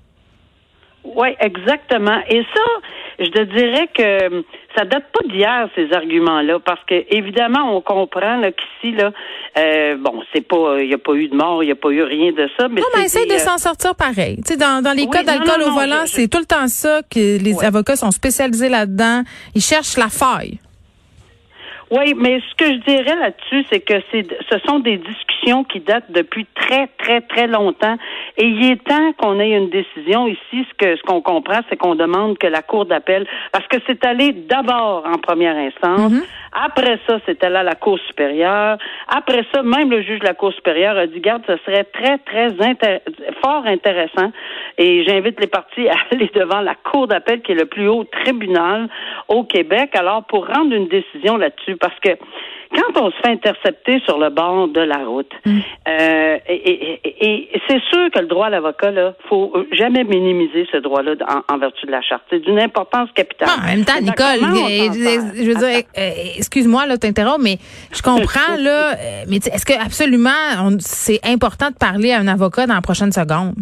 Oui, 1.03 1.29
exactement. 1.39 2.19
Et 2.29 2.43
ça, 2.53 2.61
je 3.19 3.29
te 3.29 3.41
dirais 3.41 3.87
que 3.93 4.43
ça 4.75 4.85
date 4.85 5.05
pas 5.11 5.27
d'hier 5.27 5.67
ces 5.75 5.91
arguments-là, 5.91 6.59
parce 6.59 6.81
que 6.85 7.05
évidemment 7.09 7.75
on 7.75 7.81
comprend 7.81 8.37
là, 8.37 8.51
qu'ici 8.51 8.95
là, 8.95 9.11
euh, 9.57 9.97
bon, 9.97 10.21
c'est 10.33 10.47
pas, 10.47 10.79
il 10.79 10.89
y 10.89 10.93
a 10.93 10.97
pas 10.97 11.13
eu 11.13 11.27
de 11.27 11.35
mort, 11.35 11.63
il 11.63 11.69
y 11.69 11.71
a 11.71 11.75
pas 11.75 11.89
eu 11.89 12.03
rien 12.03 12.31
de 12.31 12.47
ça. 12.57 12.67
Mais 12.67 12.81
non, 12.81 12.87
mais 12.95 13.05
essaye 13.05 13.27
de 13.27 13.33
euh, 13.33 13.37
s'en 13.39 13.57
sortir 13.57 13.95
pareil. 13.95 14.37
Tu 14.37 14.53
sais, 14.53 14.57
dans, 14.57 14.81
dans 14.83 14.93
les 14.93 15.07
cas 15.07 15.23
d'alcool 15.23 15.61
au 15.63 15.71
volant, 15.71 16.05
c'est 16.05 16.27
tout 16.27 16.39
le 16.39 16.45
temps 16.45 16.67
ça 16.67 17.01
que 17.09 17.41
les 17.43 17.63
avocats 17.63 17.95
sont 17.95 18.11
spécialisés 18.11 18.69
là-dedans. 18.69 19.23
Ils 19.55 19.61
cherchent 19.61 19.97
la 19.97 20.09
faille. 20.09 20.59
Oui, 21.91 22.13
mais 22.15 22.39
ce 22.49 22.55
que 22.55 22.71
je 22.71 22.79
dirais 22.87 23.17
là-dessus, 23.17 23.65
c'est 23.69 23.81
que 23.81 23.95
c'est, 24.11 24.25
ce 24.49 24.59
sont 24.65 24.79
des 24.79 24.95
discussions 24.95 25.65
qui 25.65 25.81
datent 25.81 26.09
depuis 26.09 26.45
très, 26.55 26.87
très, 26.97 27.19
très 27.19 27.47
longtemps. 27.47 27.97
Et 28.37 28.45
il 28.45 28.71
est 28.71 28.81
temps 28.81 29.11
qu'on 29.17 29.39
ait 29.41 29.51
une 29.51 29.69
décision 29.69 30.25
ici. 30.25 30.65
Ce 30.69 30.73
que 30.77 30.95
ce 30.95 31.01
qu'on 31.03 31.21
comprend, 31.21 31.59
c'est 31.69 31.75
qu'on 31.75 31.95
demande 31.95 32.37
que 32.37 32.47
la 32.47 32.61
Cour 32.61 32.85
d'appel, 32.85 33.27
parce 33.51 33.67
que 33.67 33.77
c'est 33.87 34.05
allé 34.05 34.31
d'abord 34.31 35.03
en 35.05 35.17
première 35.17 35.57
instance. 35.57 36.11
Mhm. 36.13 36.21
Après 36.53 36.97
ça, 37.07 37.19
c'est 37.25 37.43
allé 37.43 37.57
à 37.57 37.63
la 37.63 37.75
Cour 37.75 37.99
supérieure. 38.07 38.77
Après 39.07 39.43
ça, 39.53 39.61
même 39.61 39.89
le 39.89 40.01
juge 40.01 40.19
de 40.19 40.25
la 40.25 40.33
Cour 40.33 40.53
supérieure 40.53 40.97
a 40.97 41.07
dit, 41.07 41.19
garde, 41.19 41.43
ce 41.47 41.57
serait 41.65 41.85
très, 41.85 42.17
très 42.19 42.47
intér- 42.51 43.01
fort 43.43 43.65
intéressant. 43.65 44.31
Et 44.77 45.03
j'invite 45.05 45.39
les 45.41 45.47
partis 45.47 45.89
à 45.89 45.95
aller 46.11 46.31
devant 46.33 46.61
la 46.61 46.75
Cour 46.75 47.07
d'appel, 47.07 47.41
qui 47.41 47.51
est 47.51 47.55
le 47.55 47.65
plus 47.65 47.87
haut 47.89 48.05
tribunal 48.05 48.87
au 49.27 49.43
Québec, 49.43 49.91
alors 49.93 50.23
pour 50.23 50.47
rendre 50.47 50.73
une 50.73 50.87
décision 50.87 51.35
là-dessus. 51.35 51.75
Parce 51.81 51.99
que 51.99 52.09
quand 52.75 53.01
on 53.01 53.11
se 53.11 53.15
fait 53.17 53.31
intercepter 53.31 53.99
sur 54.05 54.17
le 54.17 54.29
bord 54.29 54.67
de 54.69 54.79
la 54.79 54.99
route, 55.03 55.31
euh, 55.45 56.37
et, 56.47 56.53
et- 56.53 57.01
et- 57.03 57.55
et 57.55 57.61
c'est 57.67 57.81
sûr 57.91 58.09
que 58.13 58.19
le 58.19 58.27
droit 58.27 58.45
à 58.47 58.49
l'avocat, 58.49 58.91
là, 58.91 59.13
faut 59.27 59.51
jamais 59.73 60.03
minimiser 60.05 60.65
ce 60.71 60.77
droit-là 60.77 61.13
en, 61.27 61.53
en 61.53 61.57
vertu 61.57 61.85
de 61.85 61.91
la 61.91 62.01
charte. 62.01 62.23
C'est 62.29 62.39
d'une 62.39 62.59
importance 62.59 63.09
capitale. 63.13 63.49
En 63.61 63.65
même 63.67 63.83
temps, 63.83 63.99
Nicole, 63.99 64.39
je, 65.35 65.43
veux 65.51 65.55
dire, 65.55 65.83
excuse-moi 66.37 66.85
là, 66.85 66.97
t'interromps, 66.97 67.43
mais 67.43 67.57
je 67.91 68.01
comprends 68.01 68.55
là, 68.57 68.91
euh, 68.93 69.23
mais 69.27 69.37
est-ce 69.37 69.65
que 69.65 69.73
absolument 69.73 70.29
c'est 70.79 71.19
important 71.25 71.69
de 71.71 71.75
parler 71.75 72.11
à 72.13 72.19
un 72.19 72.27
avocat 72.27 72.67
dans 72.67 72.75
la 72.75 72.81
prochaine 72.81 73.11
seconde? 73.11 73.55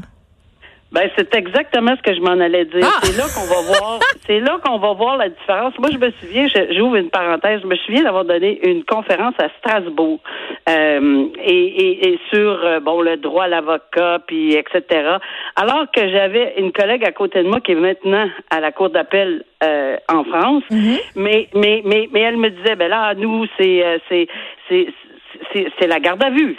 Ben, 0.91 1.08
c'est 1.15 1.36
exactement 1.36 1.96
ce 1.98 2.01
que 2.01 2.15
je 2.15 2.19
m'en 2.22 2.39
allais 2.39 2.65
dire. 2.65 2.81
Ah! 2.84 3.00
C'est 3.03 3.15
là 3.15 3.25
qu'on 3.36 3.46
va 3.46 3.62
voir, 3.62 4.00
c'est 4.25 4.39
là 4.39 4.58
qu'on 4.65 4.79
va 4.79 4.93
voir 4.93 5.17
la 5.17 5.29
différence. 5.29 5.77
Moi, 5.77 5.89
je 5.93 5.98
me 6.00 6.10
souviens, 6.19 6.48
je- 6.48 6.74
j'ouvre 6.75 6.96
une 6.96 7.12
parenthèse, 7.12 7.62
je 7.62 7.67
me 7.67 7.75
souviens 7.75 8.03
d'avoir 8.03 8.25
donné 8.25 8.60
une 8.67 8.84
conférence 8.84 9.36
à 9.38 9.50
Strasbourg, 9.60 10.19
euh, 10.67 11.25
et, 11.46 11.65
et, 11.65 12.10
et 12.10 12.19
sur, 12.34 12.65
euh, 12.65 12.79
bon, 12.79 13.01
le 13.01 13.17
droit 13.17 13.43
à 13.43 13.48
l'avocat, 13.48 14.19
puis 14.25 14.55
etc. 14.55 15.17
Alors 15.55 15.86
que 15.96 16.10
j'avais 16.10 16.55
une 16.58 16.72
collègue 16.72 17.05
à 17.05 17.12
côté 17.12 17.43
de 17.43 17.48
moi 17.48 17.60
qui 17.62 17.74
est 17.74 17.75
maintenant 17.75 18.27
à 18.50 18.60
la 18.60 18.72
cour 18.72 18.89
d'appel 18.89 19.43
euh, 19.63 19.96
en 20.12 20.24
France, 20.24 20.63
mais, 21.15 21.50
mais, 21.53 21.84
mais, 21.86 22.10
mais 22.12 22.22
elle 22.22 22.38
me 22.38 22.50
disait, 22.50 22.75
ben 22.75 22.89
là, 22.89 23.13
nous, 23.13 23.46
c'est, 23.60 23.86
euh, 23.86 24.00
c'est, 24.10 24.27
c'est, 24.67 24.88
c'est, 25.53 25.67
c'est 25.79 25.88
la 25.88 26.00
garde 26.00 26.24
à 26.24 26.31
vue. 26.31 26.58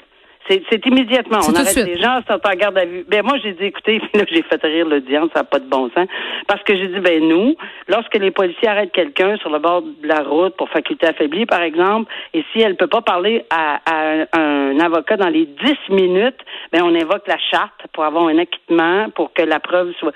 C'est, 0.69 0.87
immédiatement. 0.87 1.39
On 1.49 1.55
arrête 1.55 1.77
les 1.77 1.99
gens 1.99 2.21
sont 2.29 2.41
en 2.45 2.55
garde 2.57 2.77
à 2.77 2.85
vue. 2.85 3.05
Ben 3.09 3.23
moi 3.23 3.39
j'ai 3.43 3.53
dit 3.53 3.65
écoutez, 3.65 4.01
j'ai 4.15 4.43
fait 4.43 4.63
rire 4.63 4.87
l'audience, 4.87 5.31
ça 5.33 5.41
n'a 5.41 5.45
pas 5.45 5.61
de 5.61 5.69
bon 5.69 5.91
sens, 5.95 6.09
parce 6.49 6.63
que 6.65 6.75
j'ai 6.77 6.89
dit 6.89 6.99
ben 6.99 7.23
nous, 7.27 7.55
lorsque 7.89 8.17
les 8.17 8.31
policiers 8.31 8.69
arrêtent 8.69 8.93
quelqu'un 8.93 9.37
sur 9.37 9.51
le 9.51 9.61
bord 9.61 9.83
de 9.83 10.09
la 10.09 10.23
route 10.23 10.57
pour 10.57 10.69
faculté 10.71 11.07
affaiblie 11.07 11.47
par 11.47 11.63
exemple, 11.63 12.13
et 12.35 12.45
si 12.53 12.61
elle 12.61 12.77
peut 12.77 12.89
pas 12.89 13.03
parler 13.03 13.45
à, 13.51 13.81
à 13.87 14.39
un, 14.39 14.79
avocat 14.81 15.17
dans 15.17 15.29
les 15.29 15.47
10 15.47 15.95
minutes, 15.95 16.39
ben 16.73 16.83
on 16.83 16.95
invoque 16.95 17.27
la 17.29 17.39
charte 17.39 17.87
pour 17.93 18.05
avoir 18.05 18.27
un 18.27 18.39
acquittement 18.39 19.09
pour 19.11 19.33
que 19.33 19.43
la 19.43 19.61
preuve 19.61 19.93
soit 20.01 20.13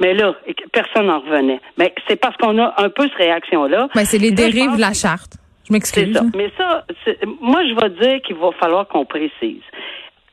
mais 0.00 0.14
là, 0.14 0.32
personne 0.72 1.06
n'en 1.06 1.18
revenait. 1.18 1.60
Mais 1.76 1.92
c'est 2.06 2.14
parce 2.14 2.36
qu'on 2.36 2.56
a 2.58 2.72
un 2.76 2.88
peu 2.88 3.02
cette 3.08 3.16
réaction-là. 3.16 3.88
Ben, 3.96 4.04
c'est 4.04 4.18
les 4.18 4.30
dérives 4.30 4.76
de 4.76 4.80
la 4.80 4.92
charte. 4.92 5.38
Je 5.68 5.72
m'excuse. 5.72 6.14
ça. 6.16 6.22
Mais 6.34 6.50
ça, 6.56 6.84
c'est- 7.04 7.18
moi, 7.40 7.62
je 7.66 7.74
vais 7.74 7.90
dire 8.00 8.22
qu'il 8.22 8.36
va 8.36 8.50
falloir 8.52 8.86
qu'on 8.88 9.04
précise. 9.04 9.62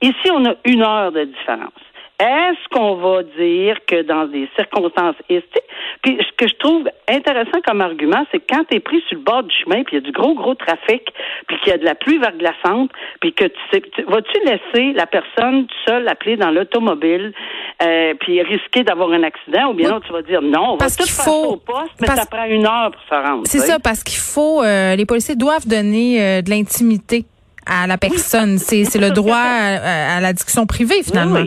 Ici, 0.01 0.31
on 0.31 0.45
a 0.45 0.55
une 0.65 0.81
heure 0.81 1.11
de 1.11 1.25
différence. 1.25 1.71
Est-ce 2.19 2.69
qu'on 2.71 2.95
va 2.95 3.23
dire 3.37 3.77
que 3.87 4.01
dans 4.03 4.25
des 4.25 4.47
circonstances 4.55 5.15
puis 5.27 6.17
ce 6.19 6.31
que 6.37 6.47
je 6.47 6.55
trouve 6.59 6.87
intéressant 7.09 7.59
comme 7.65 7.81
argument, 7.81 8.25
c'est 8.31 8.39
que 8.39 8.45
quand 8.49 8.63
tu 8.69 8.77
es 8.77 8.79
pris 8.79 9.01
sur 9.07 9.17
le 9.17 9.23
bord 9.23 9.43
du 9.43 9.53
chemin, 9.63 9.83
puis 9.83 9.95
il 9.97 10.03
y 10.03 10.03
a 10.03 10.05
du 10.05 10.11
gros, 10.11 10.33
gros 10.35 10.53
trafic, 10.55 11.01
puis 11.47 11.57
qu'il 11.59 11.69
y 11.69 11.71
a 11.73 11.77
de 11.77 11.83
la 11.83 11.95
pluie 11.95 12.19
verglaçante, 12.19 12.91
puis 13.21 13.33
que 13.33 13.45
tu 13.45 13.59
sais, 13.71 13.81
tu- 13.81 14.03
vas-tu 14.03 14.39
laisser 14.45 14.93
la 14.93 15.07
personne 15.07 15.65
seule 15.87 16.07
appeler 16.07 16.37
dans 16.37 16.51
l'automobile, 16.51 17.33
euh, 17.83 18.13
puis 18.19 18.41
risquer 18.43 18.83
d'avoir 18.83 19.11
un 19.11 19.23
accident, 19.23 19.71
ou 19.71 19.73
bien 19.73 19.87
Oui. 19.87 19.93
non, 19.95 19.99
tu 20.01 20.11
vas 20.13 20.21
dire 20.21 20.41
non, 20.41 20.73
on 20.73 20.77
Parce 20.77 20.97
va 20.97 21.03
tout 21.05 21.09
faut- 21.09 21.53
au 21.53 21.57
poste, 21.57 21.91
mais 21.99 22.07
parce- 22.07 22.19
ça 22.21 22.25
prend 22.27 22.45
une 22.45 22.65
heure 22.65 22.91
pour 22.91 23.01
se 23.09 23.21
rendre. 23.27 23.43
C'est 23.45 23.59
ça, 23.59 23.79
parce 23.79 24.03
qu'il 24.03 24.19
faut, 24.19 24.61
euh, 24.63 24.95
les 24.95 25.05
policiers 25.05 25.35
doivent 25.35 25.67
donner 25.67 26.21
euh, 26.21 26.41
de 26.41 26.49
l'intimité 26.51 27.25
à 27.65 27.87
la 27.87 27.97
personne. 27.97 28.57
C'est 28.59 28.83
c'est 28.85 28.99
le 28.99 29.09
droit 29.09 29.35
à, 29.37 30.17
à 30.17 30.21
la 30.21 30.33
discussion 30.33 30.65
privée 30.67 31.01
finalement. 31.03 31.43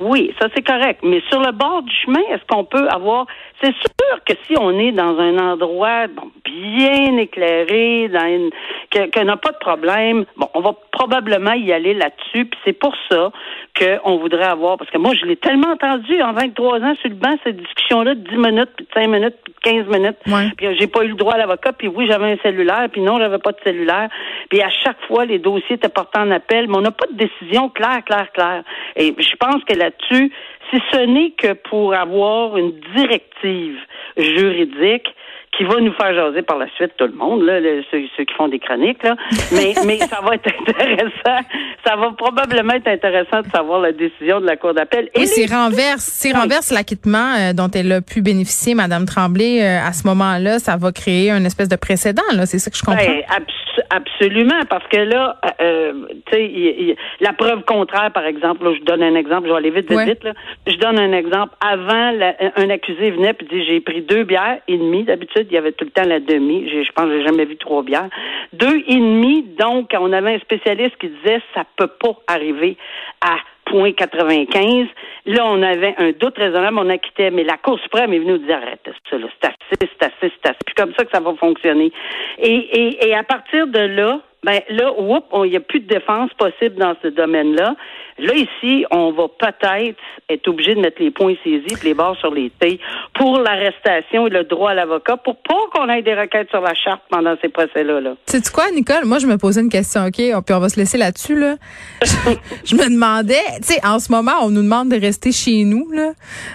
Oui, 0.00 0.32
ça 0.40 0.48
c'est 0.54 0.62
correct. 0.62 1.00
Mais 1.02 1.20
sur 1.28 1.40
le 1.40 1.52
bord 1.52 1.82
du 1.82 1.94
chemin, 2.04 2.20
est-ce 2.30 2.44
qu'on 2.48 2.64
peut 2.64 2.88
avoir 2.88 3.26
C'est 3.60 3.74
sûr 3.74 4.24
que 4.24 4.34
si 4.46 4.54
on 4.58 4.78
est 4.78 4.92
dans 4.92 5.18
un 5.18 5.36
endroit 5.38 6.06
bon, 6.06 6.30
bien 6.44 7.16
éclairé, 7.16 8.08
dans 8.08 8.26
une 8.26 8.50
que, 8.90 9.10
que 9.10 9.20
n'a 9.20 9.36
pas 9.36 9.50
de 9.50 9.58
problème, 9.58 10.24
bon, 10.36 10.48
on 10.54 10.60
va 10.60 10.74
probablement 10.92 11.52
y 11.52 11.72
aller 11.72 11.94
là-dessus. 11.94 12.46
Puis 12.46 12.60
c'est 12.64 12.72
pour 12.72 12.94
ça 13.10 13.30
qu'on 13.78 14.18
voudrait 14.18 14.44
avoir, 14.44 14.78
parce 14.78 14.90
que 14.90 14.98
moi 14.98 15.14
je 15.14 15.24
l'ai 15.26 15.36
tellement 15.36 15.70
entendu 15.70 16.20
en 16.22 16.32
23 16.32 16.80
ans 16.80 16.94
sur 17.00 17.10
le 17.10 17.16
banc 17.16 17.36
cette 17.44 17.56
discussion-là 17.56 18.14
de 18.14 18.20
10 18.28 18.36
minutes, 18.36 18.70
puis 18.76 18.86
de 18.86 18.90
5 18.94 19.08
minutes, 19.08 19.34
puis 19.44 19.54
de 19.54 19.84
15 19.84 19.86
minutes. 19.86 20.16
Ouais. 20.26 20.50
Puis 20.56 20.66
euh, 20.66 20.74
j'ai 20.78 20.86
pas 20.86 21.04
eu 21.04 21.08
le 21.08 21.14
droit 21.14 21.34
à 21.34 21.38
l'avocat, 21.38 21.72
puis 21.72 21.88
oui, 21.88 22.06
j'avais 22.08 22.32
un 22.32 22.36
cellulaire, 22.38 22.88
puis 22.90 23.00
non, 23.00 23.18
j'avais 23.18 23.38
pas 23.38 23.52
de 23.52 23.58
cellulaire. 23.64 24.08
Puis 24.50 24.62
à 24.62 24.70
chaque 24.70 25.00
fois, 25.06 25.24
les 25.24 25.38
dossiers 25.38 25.76
étaient 25.76 25.88
portés 25.88 26.20
en 26.20 26.30
appel, 26.30 26.68
mais 26.68 26.76
on 26.76 26.82
n'a 26.82 26.90
pas 26.90 27.06
de 27.06 27.16
décision 27.16 27.68
claire, 27.68 28.04
claire, 28.04 28.30
claire. 28.32 28.62
Et 28.96 29.14
je 29.18 29.36
pense 29.36 29.62
que 29.64 29.74
là-dessus, 29.74 30.32
si 30.70 30.78
ce 30.92 30.98
n'est 30.98 31.30
que 31.30 31.52
pour 31.54 31.94
avoir 31.94 32.56
une 32.56 32.72
directive 32.94 33.78
juridique 34.16 35.08
qui 35.56 35.64
va 35.64 35.80
nous 35.80 35.92
faire 35.94 36.14
jaser 36.14 36.42
par 36.42 36.58
la 36.58 36.68
suite 36.76 36.92
tout 36.96 37.06
le 37.06 37.12
monde, 37.14 37.42
là, 37.42 37.58
ceux, 37.90 38.02
ceux 38.16 38.24
qui 38.24 38.34
font 38.34 38.48
des 38.48 38.58
chroniques, 38.58 39.02
là. 39.02 39.16
Mais, 39.52 39.74
mais 39.86 39.98
ça 39.98 40.20
va 40.22 40.34
être 40.34 40.48
intéressant. 40.60 41.46
Ça 41.84 41.96
va 41.96 42.12
probablement 42.16 42.74
être 42.74 42.88
intéressant 42.88 43.40
de 43.42 43.48
savoir 43.48 43.80
la 43.80 43.92
décision 43.92 44.40
de 44.40 44.46
la 44.46 44.56
Cour 44.56 44.74
d'appel. 44.74 45.06
Et 45.14 45.20
Oui, 45.20 45.20
les- 45.22 45.26
c'est 45.26 45.52
renverse, 45.54 46.02
c'est 46.04 46.32
Oui. 46.34 46.38
renverse 46.40 46.70
l'acquittement 46.70 47.34
euh, 47.38 47.52
dont 47.52 47.68
elle 47.74 47.90
a 47.92 48.00
pu 48.00 48.22
bénéficier, 48.22 48.74
Madame 48.74 49.04
Tremblay, 49.06 49.62
euh, 49.62 49.80
à 49.86 49.92
ce 49.92 50.06
moment-là, 50.06 50.58
ça 50.58 50.76
va 50.76 50.92
créer 50.92 51.30
une 51.30 51.46
espèce 51.46 51.68
de 51.68 51.76
précédent, 51.76 52.22
là. 52.34 52.46
C'est 52.46 52.58
ça 52.58 52.70
que 52.70 52.76
je 52.76 52.82
comprends. 52.82 53.02
Ben, 53.04 53.22
abs- 53.28 53.82
absolument, 53.90 54.60
parce 54.68 54.86
que 54.88 54.98
là, 54.98 55.36
euh, 55.44 55.92
euh, 55.92 55.92
tu 56.30 56.36
sais, 56.36 56.96
la 57.20 57.32
preuve 57.32 57.62
contraire, 57.64 58.10
par 58.12 58.24
exemple, 58.24 58.64
là, 58.64 58.72
je 58.78 58.84
donne 58.84 59.02
un 59.02 59.14
exemple, 59.14 59.46
je 59.48 59.52
vais 59.52 59.58
aller 59.58 59.70
vite, 59.70 59.88
vite, 59.88 59.96
Ouais. 59.96 60.04
vite, 60.04 60.24
là. 60.24 60.32
Je 60.66 60.76
donne 60.76 60.98
un 60.98 61.12
exemple. 61.12 61.54
Avant, 61.60 62.10
la- 62.12 62.34
un 62.56 62.70
accusé 62.70 63.10
venait 63.10 63.34
et 63.40 63.44
dit, 63.44 63.64
j'ai 63.66 63.80
pris 63.80 64.02
deux 64.02 64.24
bières 64.24 64.58
et 64.68 64.76
demie. 64.76 65.04
D'habitude, 65.04 65.37
il 65.42 65.52
y 65.52 65.56
avait 65.56 65.72
tout 65.72 65.84
le 65.84 65.90
temps 65.90 66.06
la 66.06 66.20
demi. 66.20 66.68
Je 66.68 66.90
pense 66.92 67.06
que 67.06 67.18
j'ai 67.18 67.26
jamais 67.26 67.44
vu 67.44 67.56
trois 67.56 67.82
bières. 67.82 68.08
Deux 68.52 68.82
et 68.86 68.96
demi, 68.96 69.42
donc, 69.58 69.90
on 69.98 70.12
avait 70.12 70.34
un 70.34 70.38
spécialiste 70.40 70.96
qui 70.98 71.08
disait, 71.08 71.40
ça 71.54 71.64
peut 71.76 71.90
pas 72.00 72.16
arriver 72.26 72.76
à 73.20 73.36
point 73.70 73.92
95. 73.92 74.86
Là, 75.26 75.44
on 75.46 75.62
avait 75.62 75.94
un 75.98 76.12
doute 76.12 76.38
raisonnable, 76.38 76.78
on 76.78 76.88
acquittait, 76.88 77.30
mais 77.30 77.44
la 77.44 77.56
Cour 77.58 77.78
suprême 77.80 78.12
est 78.12 78.18
venue 78.18 78.32
nous 78.32 78.38
dire 78.38 78.56
arrête 78.56 78.80
ça, 78.84 79.16
c'est 79.20 79.48
assez, 79.48 79.92
c'est 79.98 80.06
assez, 80.06 80.12
c'est 80.20 80.50
assez. 80.50 80.58
Puis 80.64 80.74
comme 80.74 80.92
ça 80.96 81.04
que 81.04 81.10
ça 81.12 81.20
va 81.20 81.34
fonctionner. 81.34 81.92
Et, 82.38 83.08
et, 83.08 83.14
à 83.14 83.22
partir 83.22 83.66
de 83.66 83.78
là, 83.78 84.20
ben 84.42 84.60
là, 84.70 84.92
il 85.44 85.50
n'y 85.50 85.56
a 85.56 85.60
plus 85.60 85.80
de 85.80 85.88
défense 85.88 86.32
possible 86.34 86.76
dans 86.76 86.94
ce 87.02 87.08
domaine-là. 87.08 87.74
Là, 88.18 88.34
ici, 88.34 88.84
on 88.90 89.12
va 89.12 89.28
peut-être 89.28 89.96
être 90.28 90.48
obligé 90.48 90.74
de 90.74 90.80
mettre 90.80 91.00
les 91.00 91.10
points 91.10 91.34
saisis 91.44 91.74
et 91.80 91.84
les 91.84 91.94
barres 91.94 92.16
sur 92.18 92.32
les 92.32 92.50
T 92.50 92.80
pour 93.14 93.38
l'arrestation 93.38 94.26
et 94.26 94.30
le 94.30 94.44
droit 94.44 94.72
à 94.72 94.74
l'avocat 94.74 95.16
pour 95.16 95.36
pas 95.36 95.54
qu'on 95.72 95.88
ait 95.88 96.02
des 96.02 96.14
requêtes 96.14 96.50
sur 96.50 96.60
la 96.60 96.74
charte 96.74 97.02
pendant 97.10 97.34
ces 97.40 97.48
procès-là. 97.48 98.00
Là. 98.00 98.14
sais 98.26 98.40
tu 98.40 98.50
quoi, 98.50 98.70
Nicole? 98.72 99.04
Moi, 99.04 99.18
je 99.18 99.26
me 99.26 99.38
posais 99.38 99.60
une 99.60 99.68
question, 99.68 100.04
OK? 100.06 100.16
Puis 100.16 100.54
on 100.54 100.58
va 100.58 100.68
se 100.68 100.76
laisser 100.76 100.98
là-dessus, 100.98 101.38
là. 101.38 101.56
je 102.64 102.74
me 102.74 102.90
demandais, 102.90 103.34
tu 103.62 103.74
sais, 103.74 103.86
en 103.86 103.98
ce 103.98 104.10
moment, 104.10 104.32
on 104.42 104.50
nous 104.50 104.62
demande 104.62 104.90
de 104.90 105.00
rester 105.00 105.32
chez 105.32 105.64
nous, 105.64 105.90
là. 105.92 106.12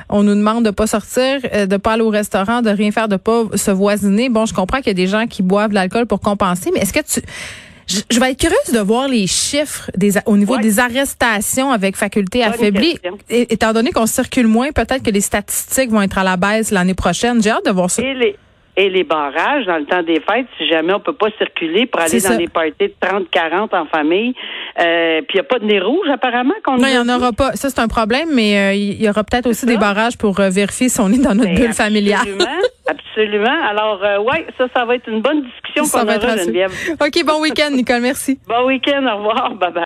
On 0.10 0.24
nous 0.24 0.36
demande 0.36 0.66
de 0.66 0.72
pas 0.72 0.88
sortir, 0.88 1.40
euh, 1.54 1.66
de 1.66 1.78
pas 1.78 1.94
aller 1.94 2.04
au 2.04 2.10
restaurant, 2.10 2.62
de 2.62 2.70
rien 2.70 2.92
faire, 2.92 3.08
de 3.08 3.18
pas 3.18 3.44
se 3.56 3.72
voisiner. 3.72 4.30
Bon, 4.30 4.46
je 4.46 4.54
comprends 4.54 4.78
qu'il 4.80 4.88
y 4.88 4.92
a 4.92 4.94
des 4.94 5.08
gens 5.08 5.28
qui 5.28 5.44
boivent 5.44 5.70
de 5.70 5.76
l'alcool 5.76 6.06
pour 6.08 6.20
compenser, 6.20 6.72
mais 6.74 6.82
est-ce 6.82 6.94
que 6.94 7.00
tu... 7.00 7.26
Je, 7.88 8.00
je 8.10 8.20
vais 8.20 8.32
être 8.32 8.40
curieuse 8.40 8.72
de 8.74 8.80
voir 8.80 9.08
les 9.08 9.28
chiffres 9.28 9.90
des, 9.98 10.14
au 10.26 10.38
niveau 10.38 10.56
Ouais. 10.56 10.62
des 10.62 10.80
arrestations 10.80 11.72
avec 11.72 11.96
faculté 11.98 12.40
Bonne 12.40 12.50
affaiblie. 12.54 12.98
étant 13.30 13.74
donné 13.74 13.92
qu'on 13.92 14.06
circule 14.06 14.48
moins, 14.48 14.72
peut-être 14.72 15.04
que 15.04 15.10
les 15.12 15.22
statistiques 15.22 15.90
vont 15.90 16.02
être 16.02 16.18
à 16.18 16.24
la 16.24 16.38
baisse 16.38 16.72
l'année 16.72 16.94
prochaine. 16.94 17.42
J'ai 17.42 17.50
hâte 17.52 17.66
de 17.66 17.72
voir 17.72 17.90
ça. 17.90 18.02
Et 18.02 18.14
les, 18.14 18.36
et 18.76 18.90
les 18.90 19.04
barrages 19.04 19.66
dans 19.66 19.78
le 19.78 19.86
temps 19.86 20.02
des 20.02 20.20
fêtes, 20.20 20.48
si 20.58 20.68
jamais 20.68 20.94
on 20.94 21.00
peut 21.00 21.14
pas 21.14 21.28
circuler 21.38 21.86
pour 21.86 22.02
aller 22.02 22.20
dans 22.22 22.30
ça. 22.30 22.38
des 22.38 22.48
parties 22.48 22.72
de 22.80 22.94
30, 23.00 23.30
40 23.30 23.74
en 23.74 23.86
famille. 23.86 24.34
Euh, 24.80 25.22
puis 25.22 25.34
il 25.34 25.36
n'y 25.36 25.40
a 25.42 25.44
pas 25.44 25.60
de 25.60 25.66
nez 25.66 25.80
rouge 25.80 26.08
apparemment 26.12 26.54
qu'on 26.64 26.78
Non, 26.78 26.88
il 26.88 27.00
n'y 27.00 27.12
en 27.12 27.16
aura 27.16 27.32
pas. 27.34 27.52
Ça, 27.54 27.70
c'est 27.70 27.80
un 27.80 27.88
problème, 27.88 28.30
mais 28.34 28.58
euh, 28.58 28.74
il 28.74 29.02
y 29.02 29.08
aura 29.08 29.24
peut-être 29.24 29.48
aussi 29.48 29.66
des 29.66 29.78
barrages 29.78 30.18
pour 30.18 30.40
euh, 30.40 30.50
vérifier 30.50 30.90
si 30.90 31.00
on 31.00 31.10
est 31.12 31.22
dans 31.22 31.36
notre 31.36 31.54
bulle 31.54 31.74
familiale. 31.74 32.22
Absolument, 32.22 32.62
absolument. 32.88 33.68
Alors, 33.70 34.04
euh, 34.04 34.20
ouais, 34.20 34.48
ça, 34.58 34.66
ça 34.76 34.86
va 34.86 34.96
être 34.96 35.08
une 35.08 35.22
bonne 35.22 35.44
discussion 35.44 35.86
Ça 35.86 36.00
qu'on 36.00 36.06
va 36.08 36.16
être 36.16 36.24
aura. 36.26 36.38
Geneviève. 36.38 36.72
OK, 37.00 37.26
bon 37.26 37.42
week-end, 37.42 37.70
Nicole. 37.72 38.02
Merci. 38.02 38.40
Bon 38.48 38.66
week-end, 38.66 39.06
au 39.06 39.18
revoir, 39.18 39.54
bye 39.56 39.72
bye. 39.72 39.82